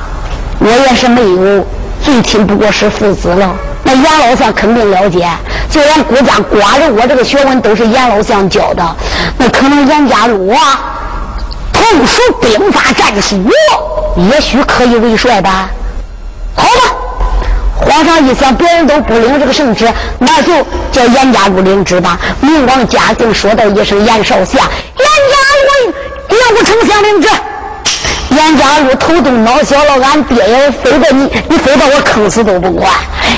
[0.61, 1.67] 我也是没有，
[2.03, 3.55] 最亲不过是父子了。
[3.85, 5.29] 那严老相肯定了解，
[5.71, 8.97] 就连顾家寡人，我这个学问都是严老相教的。
[9.37, 10.81] 那可能严家禄啊，
[11.73, 13.43] 通熟兵法战术，
[14.31, 15.69] 也许可以为帅吧。
[16.55, 16.95] 好吧，
[17.77, 20.53] 皇上一想，别人都不领这个圣旨，那就
[20.93, 22.19] 叫严家禄领旨吧。
[22.41, 25.37] 明王嘉靖说道一声：“严少相，严家
[25.87, 25.95] 禄
[26.29, 27.29] 刘丞相领旨。”
[28.37, 32.91] 严家禄头动脑小了，俺爹也非得你，你非把我坑死都不管。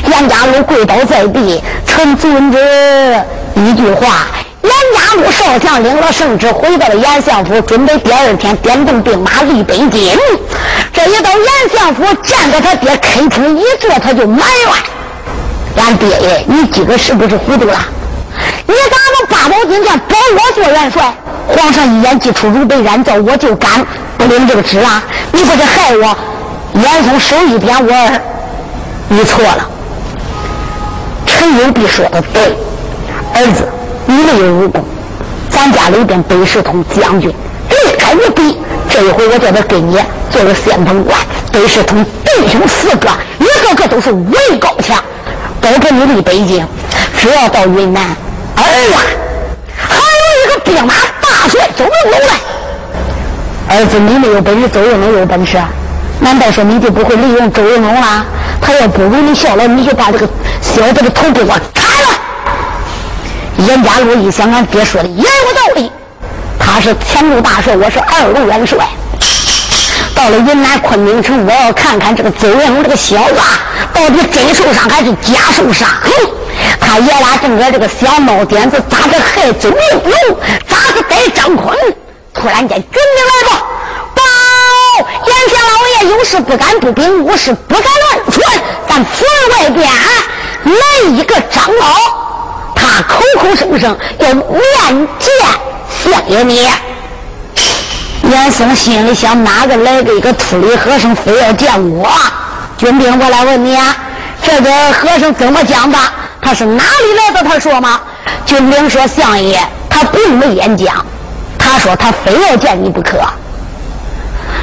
[0.08, 2.58] 严家禄跪倒在地，臣遵旨。
[3.56, 4.26] 一句话，
[4.62, 10.16] 严家禄少将领了圣旨，回到了严相府，准备第二天点动兵马立北京。
[10.92, 17.78] 这一到严相府，见到他爹恳诚一坐，他就埋怨：“俺爹爷，你今个是不是糊涂了？
[18.66, 21.12] 你咋能八宝金殿保我做元帅？
[21.48, 23.84] 皇上一言既出，如被燃造，我就敢
[24.18, 25.02] 不领这个旨啊！
[25.32, 26.16] 你不是害我？
[26.74, 28.20] 严嵩手一点，我儿，
[29.08, 29.68] 你错了。”
[31.26, 32.56] 陈友碧说的对，
[33.34, 33.68] 儿子，
[34.06, 34.84] 你没有武功，
[35.50, 37.30] 咱家里边北石通将军
[37.68, 38.58] 厉害无比。
[38.88, 39.98] 这一回我叫他给你
[40.30, 41.18] 做个先锋官。
[41.52, 43.08] 北石通弟兄四个，
[43.38, 45.02] 一个个都是武艺高强，
[45.60, 46.66] 包括你离北京，
[47.18, 48.02] 只要到云南，
[48.56, 48.94] 儿子
[49.76, 52.34] 还有一个兵马大帅周应龙来。
[53.68, 55.58] 儿子，你没有本事，周应龙有本事，
[56.20, 58.24] 难道说你就不会利用周应龙了？
[58.60, 60.28] 他要不为你效劳，你就把这个。
[60.60, 63.66] 小子的头给我砍了！
[63.68, 65.90] 严家禄一想，俺爹说的也有道理。
[66.58, 68.78] 他是前路大帅，我是二路元帅。
[70.14, 73.34] 到了云南昆明城，我要看看这个邹元龙这个小子
[73.92, 75.88] 到底真受伤还是假受伤。
[76.80, 80.38] 他爷俩正搁这个小猫点子，咋个害邹元龙？
[80.66, 81.76] 咋个逮张坤？
[82.34, 83.66] 突然间，军兵来报，
[84.14, 84.22] 报！
[85.26, 88.62] 严县老爷有事不敢不禀，无事不敢乱传。
[88.88, 89.88] 咱府外边。
[90.64, 91.94] 来一个长老，
[92.74, 95.30] 他口口声声要面见
[96.02, 96.66] 相爷你。
[98.30, 102.08] 严嵩心里想：哪个来个一个秃驴和尚，非要见我？
[102.78, 103.94] 军兵，我来问你啊，
[104.42, 105.98] 这个和尚怎么讲的？
[106.40, 107.46] 他是哪里来的？
[107.46, 108.00] 他说吗？
[108.46, 109.60] 军兵说：相爷，
[109.90, 111.04] 他并没演讲。
[111.74, 113.18] 他说他非要见你不可。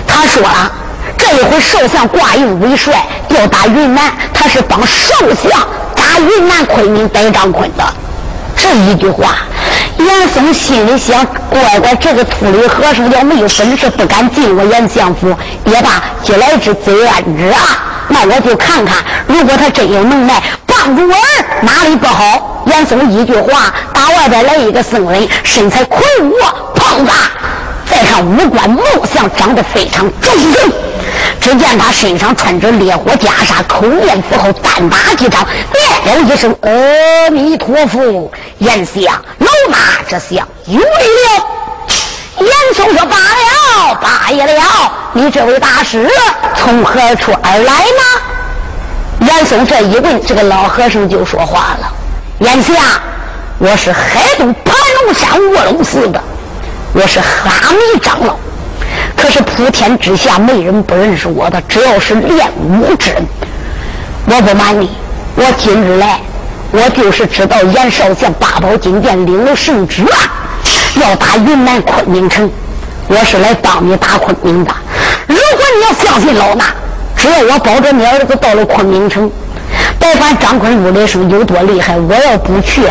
[0.08, 0.72] 他说了，
[1.18, 5.52] 这一回少相挂印为帅，要打云南，他是帮少相。
[5.94, 7.84] 打云南昆明逮张坤的
[8.56, 9.40] 这一句话，
[9.98, 15.36] 严嵩心里想：乖乖，这个秃驴和尚要没有本事，不敢进我严相府。
[15.66, 17.60] 也罢，既来之则安之啊！
[18.08, 18.96] 那我就看看，
[19.28, 22.64] 如果他真有能耐，帮助我儿，哪里不好？
[22.68, 26.32] 严嵩一句话，打外边来一个僧人，身材魁梧
[26.92, 27.14] 胖大，
[27.90, 28.82] 再看五官貌
[29.14, 30.72] 相，长得非常庄正。
[31.40, 35.48] 只见他身上穿着烈火袈裟，口念佛号，单打几掌，
[36.04, 38.30] 念了一声阿弥陀佛。
[38.58, 39.04] 严相，
[39.40, 39.78] 老大
[40.10, 41.46] 这相有礼了。
[42.40, 44.92] 严嵩说：“罢了，罢了。
[45.14, 46.10] 你这位大师
[46.58, 51.94] 从何处而来呢？”严嵩这一问，这个老和尚就说话了
[52.40, 52.76] ：“严相，
[53.60, 54.76] 我是海东盘
[55.06, 56.22] 龙山卧龙寺的，
[56.94, 58.36] 我是哈密长老。”
[59.16, 63.26] 可是普天之下没人不认识我的，只要是练武之人，
[64.26, 64.90] 我不瞒你，
[65.36, 66.20] 我今日来，
[66.72, 70.18] 我就是知道严少将八宝金殿领了圣旨啊，
[70.96, 72.50] 要打云南昆明城，
[73.08, 74.72] 我是来帮你打昆明的。
[75.28, 76.64] 如果你要相信老衲，
[77.16, 79.32] 只要我保着你儿子到了昆明城，
[80.00, 82.82] 别管张坤入雷声有多厉害，我要不去。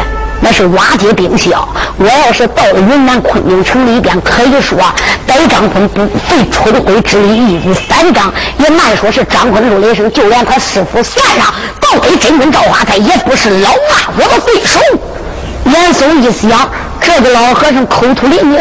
[0.41, 1.68] 那是瓦解兵消。
[1.99, 4.78] 我要是到了云南昆明城里边，可以说
[5.26, 10.11] 逮张坤不费吹灰之力一举三掌，也难说是张坤入雷声。
[10.12, 13.76] 就连他师傅算上，倒给真君赵华，他也不是老衲
[14.16, 14.80] 我的对手。
[15.66, 16.68] 严嵩一想，
[17.01, 18.59] 这个老和尚口吐灵云，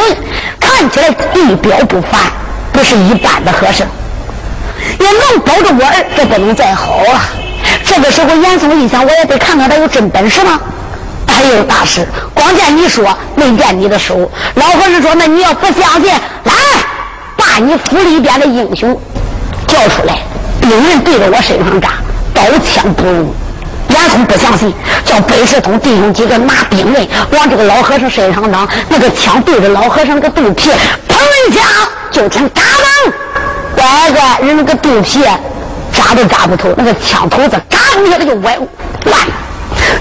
[0.59, 2.19] 看起来仪表不凡，
[2.73, 3.87] 不是一般的和尚。
[4.99, 7.21] 也能保着我儿，这不能再好了。
[7.85, 10.59] 这个时候，严嵩一想，我也得看看他有真本事吗？
[11.29, 13.05] 哎呦，大师，光见你说
[13.35, 14.29] 没见你的手。
[14.55, 16.11] 老和尚说：“那你要不相信，
[16.43, 16.53] 来，
[17.37, 18.99] 把你府里边的英雄
[19.67, 20.19] 叫出来，
[20.59, 21.89] 兵人对着我身上扎，
[22.33, 23.33] 刀枪不入。”
[23.89, 24.71] 严嵩不相信，
[25.03, 30.69] 叫北石通弟兄几个拿兵刃往这个老和尚身上扔，那个枪对着老和尚那个肚皮，
[31.07, 31.17] 砰
[31.47, 31.63] 一枪
[32.11, 33.11] 就听嘎嘣，
[33.75, 35.23] 乖乖，人那个肚皮
[35.91, 38.57] 扎都扎不透，那个枪头子嘎一下子就歪
[39.05, 39.19] 烂，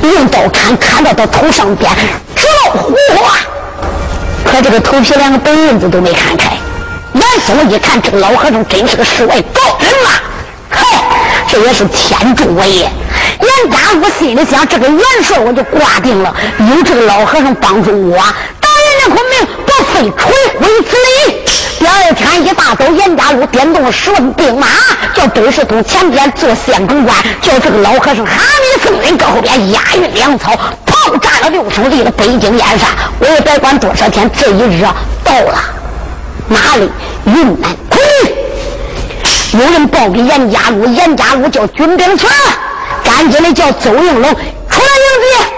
[0.03, 1.91] 用刀砍砍到他头上边，
[2.34, 3.39] 直冒火花，
[4.45, 6.57] 可这个头皮连个白印子都没砍开。
[7.14, 10.11] 严嵩一看，这个老和尚真是个世外高人呐，
[10.70, 10.84] 嗨，
[11.49, 12.91] 这也是天助我也。
[13.41, 18.16] 严家武心里想：这个元帅我就挂定了，有这个老和尚帮助我，
[18.61, 19.49] 当人家昆明
[19.79, 21.43] 不费吹灰之力。
[21.79, 24.66] 第二天一大早，严家路点动了十万兵马，
[25.14, 32.91] 叫北石通前边做县公官，叫这个老和尚哈密僧人搁后边押运粮草，炮炸了六胜利了北京燕山。
[33.20, 34.85] 我也别管多少天，这一日
[35.22, 35.59] 到了，
[36.49, 36.91] 哪里？
[37.26, 39.61] 云南昆明。
[39.61, 42.31] 有人报给严家路，严家路叫军兵村。
[43.05, 45.58] 赶紧的叫邹应龙出来迎接。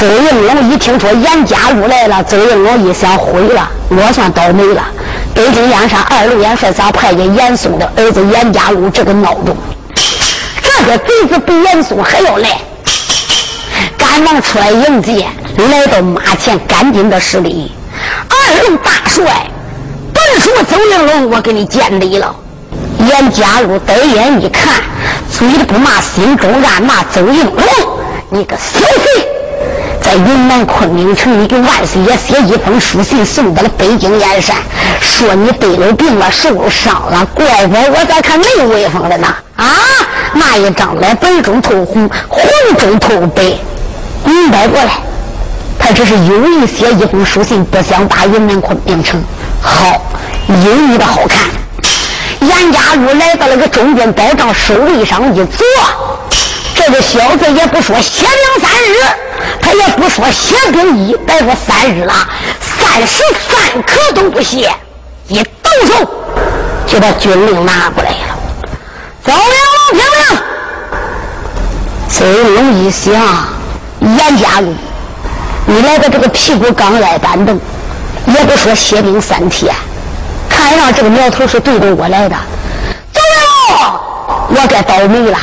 [0.00, 4.82] 周应龙一听说严家路来了，周应龙一想毁了，我算倒霉了。
[5.32, 9.56] 北京燕山二路元帅咋派给严嵩的儿子严家路这个孬种？
[10.62, 12.60] 这个贼子比严嵩还要来，
[13.96, 15.26] 赶忙出来迎接，
[15.56, 17.72] 来到马前赶紧的施礼。
[18.28, 19.24] 二路大帅，
[20.12, 22.34] 本说周应龙，我给你见礼了。
[22.98, 24.74] 严家路瞪眼一看。
[25.30, 27.64] 嘴里不骂，心中暗骂周应龙，
[28.30, 29.33] 你个小贼！
[30.04, 34.54] 在云南昆明城，你给万岁爷写一封书信，送到了北京燕山，
[35.00, 37.26] 说你得了病了，受了伤了。
[37.34, 39.26] 乖乖，我咋看没有威风了呢？
[39.56, 39.66] 啊，
[40.34, 42.42] 那一张脸，白中透红，红
[42.76, 43.42] 中透白，
[44.26, 44.90] 明白过来。
[45.78, 49.24] 他这是有意写一封书信，不想打云南昆明城。
[49.62, 50.02] 好，
[50.48, 51.48] 有意的好看。
[52.46, 55.64] 严家禄来到了个中军宝帐守卫上一坐，
[56.74, 58.96] 这个小子也不说歇两三日，
[59.60, 62.12] 他也不说歇兵一百说三日了，
[62.60, 64.70] 三时三刻都不歇，
[65.28, 66.08] 一抖手
[66.86, 68.38] 就把军令拿过来了。
[69.24, 70.38] 走，梁龙听令。
[72.08, 72.24] 邹
[72.54, 73.12] 龙一想，
[74.00, 74.74] 严家禄，
[75.66, 77.58] 你来到这个屁股刚挨板凳，
[78.26, 79.74] 也不说歇兵三天。
[80.48, 82.36] 看上这个苗头是对着我来的，
[83.12, 84.00] 走了，
[84.48, 85.38] 我该倒霉了。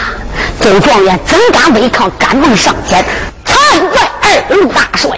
[0.61, 2.09] 周状元怎敢违抗？
[2.17, 3.03] 赶忙上前
[4.49, 5.09] 二路大帅。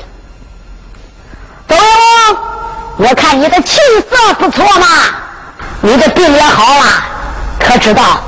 [1.67, 2.37] 周龙，
[2.97, 4.87] 我看你的气色不错嘛，
[5.81, 6.85] 你的病也好了。
[7.59, 8.21] 可知道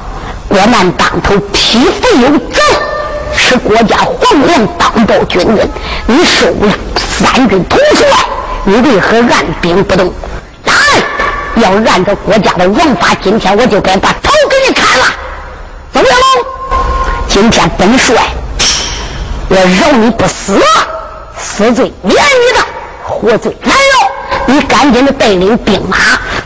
[0.47, 2.61] 国难当头，匹夫有责，
[3.35, 5.69] 是国家皇粮当报军人，
[6.07, 8.07] 你收了三军统帅，
[8.63, 10.13] 你为何按兵不动？
[11.57, 15.05] 要按照国家的王法，今天我就该把头给你砍了。
[15.93, 16.17] 怎么样？
[17.29, 18.13] 今天本帅
[19.47, 20.59] 我饶你不死，
[21.37, 22.65] 死罪免你的，
[23.03, 24.11] 活罪难饶。
[24.47, 25.97] 你赶紧的带领兵马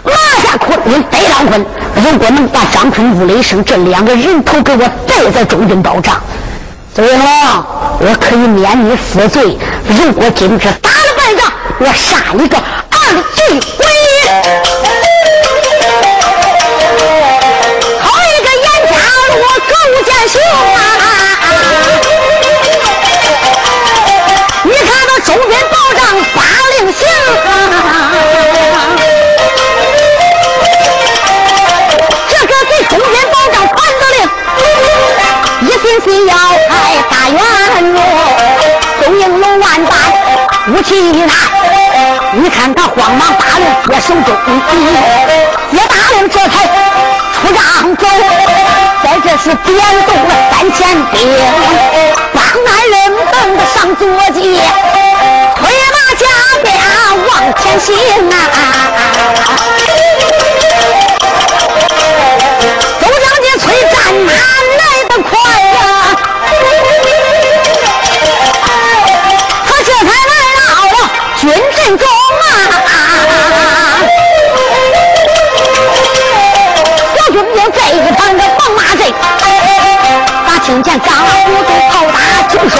[0.04, 1.66] 拿下昆明北上昆。
[1.96, 6.22] 如果能把张坤、吴雷生这两个人头给我带在中军保障，
[6.94, 7.26] 最后，
[8.00, 9.58] 我可以免你死罪。
[9.88, 14.30] 如果今天打了败仗，我杀你个二罪归一。
[20.28, 20.40] 行
[20.76, 20.89] 啊！
[25.30, 26.02] 中军保障
[26.34, 27.00] 八令行，
[32.28, 34.18] 这个给中军保障传的令，
[35.68, 36.34] 一心心要
[36.68, 36.74] 开
[37.12, 37.38] 大元
[37.94, 37.96] 路，
[39.04, 39.94] 东营龙万般
[40.70, 41.34] 武器一拿，
[42.34, 44.28] 你看他慌忙大令接手中，
[45.72, 46.66] 接大令这才
[47.36, 48.08] 出帐走。
[49.04, 49.78] 在这是点
[50.08, 50.78] 动了三千
[51.12, 51.18] 兵，
[52.34, 52.98] 帮俺人
[53.32, 54.02] 等着上坐
[54.34, 54.60] 骑，
[56.20, 56.28] 推马加
[56.64, 56.68] 鞭
[57.28, 57.96] 往前行
[58.30, 58.34] 啊！
[63.00, 63.96] 周将军催战
[64.26, 64.32] 马
[64.78, 65.80] 来得快呀，
[69.66, 70.94] 他这才来到了
[71.40, 71.42] 军
[71.76, 72.04] 阵中
[72.42, 72.44] 啊！
[77.16, 78.44] 小军兵这一旁的。
[78.76, 79.02] 马阵，
[80.46, 81.28] 把听见张虎
[81.64, 82.18] 都炮打
[82.48, 82.78] 九声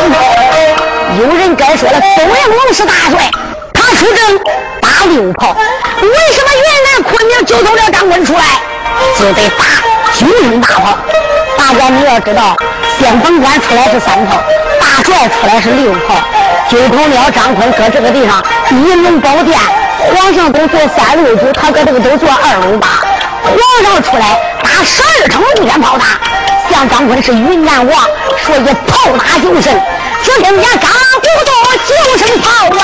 [1.20, 3.30] 有人该说了，东营龙是大帅，
[3.74, 4.40] 他出征
[4.80, 5.54] 打六炮，
[6.02, 8.42] 为什么云南昆明就从这张坤出来，
[9.20, 9.66] 就得打
[10.14, 10.98] 九声大炮？
[11.58, 12.56] 大家你要知道，
[12.98, 14.42] 先锋官出来是三炮，
[14.80, 16.16] 大帅出来是六炮。
[16.70, 19.60] 九头鸟张坤搁这个地上，一龙宝殿，
[20.16, 22.88] 皇上都坐三路九，他搁这个都坐二路八。
[23.44, 26.06] 皇上出来打十二城龙天炮打，
[26.72, 28.06] 像张坤是云南王，
[28.46, 29.78] 说一炮打九声，
[30.24, 30.88] 只听见嘎
[31.20, 31.52] 咕咚
[31.86, 32.48] 九声炮
[32.80, 32.82] 啊！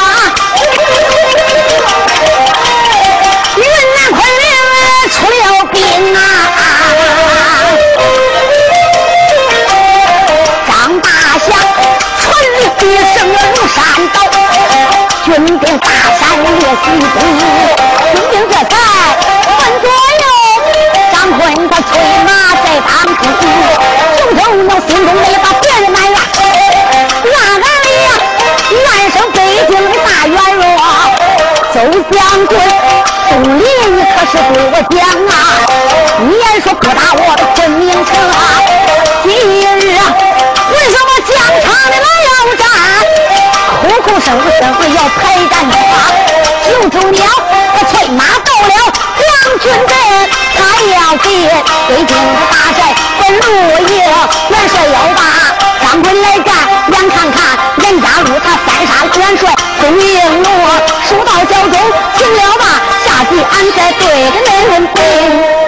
[3.55, 3.63] 云
[3.95, 4.43] 南昆明
[5.09, 5.33] 出了
[5.71, 5.77] 兵
[6.15, 6.17] 啊！
[10.67, 10.69] 张
[10.99, 11.07] 大
[11.39, 11.47] 侠
[12.19, 12.23] 传
[12.53, 12.83] 一
[13.13, 13.33] 声如
[13.67, 13.77] 山
[14.13, 14.15] 倒，
[15.23, 15.87] 军兵大
[16.19, 16.51] 山列
[16.83, 17.17] 西东，
[18.11, 18.71] 军兵这才
[19.57, 19.87] 分左
[20.21, 20.23] 右，
[21.11, 21.91] 张坤他催
[22.25, 22.29] 马
[22.63, 23.23] 在当中，
[31.75, 32.57] 周将军，
[33.27, 34.95] 宋林你可是给我讲
[35.27, 35.35] 啊，
[36.21, 38.33] 你也说不打我的昆明城啊，
[39.23, 39.59] 今日
[39.97, 40.01] 啊，
[40.71, 42.63] 为什么疆场的来要战，
[43.81, 44.25] 哭哭声
[44.57, 44.63] 声
[44.95, 45.19] 要排
[45.51, 45.91] 战的话，
[46.63, 47.19] 九头鸟
[47.75, 48.71] 我催马到了
[49.59, 49.95] 军阵，
[50.55, 50.59] 他
[50.93, 51.29] 要给
[51.87, 53.43] 北京的大寨奔路
[53.87, 53.95] 营，
[54.49, 55.19] 元帅要把
[55.81, 56.47] 张坤来战，
[56.91, 60.47] 眼看看严家路他三杀元帅宋应龙，
[61.07, 61.73] 书到脚中
[62.17, 62.65] 停了吧，
[63.05, 65.64] 下集俺再对着恁们背。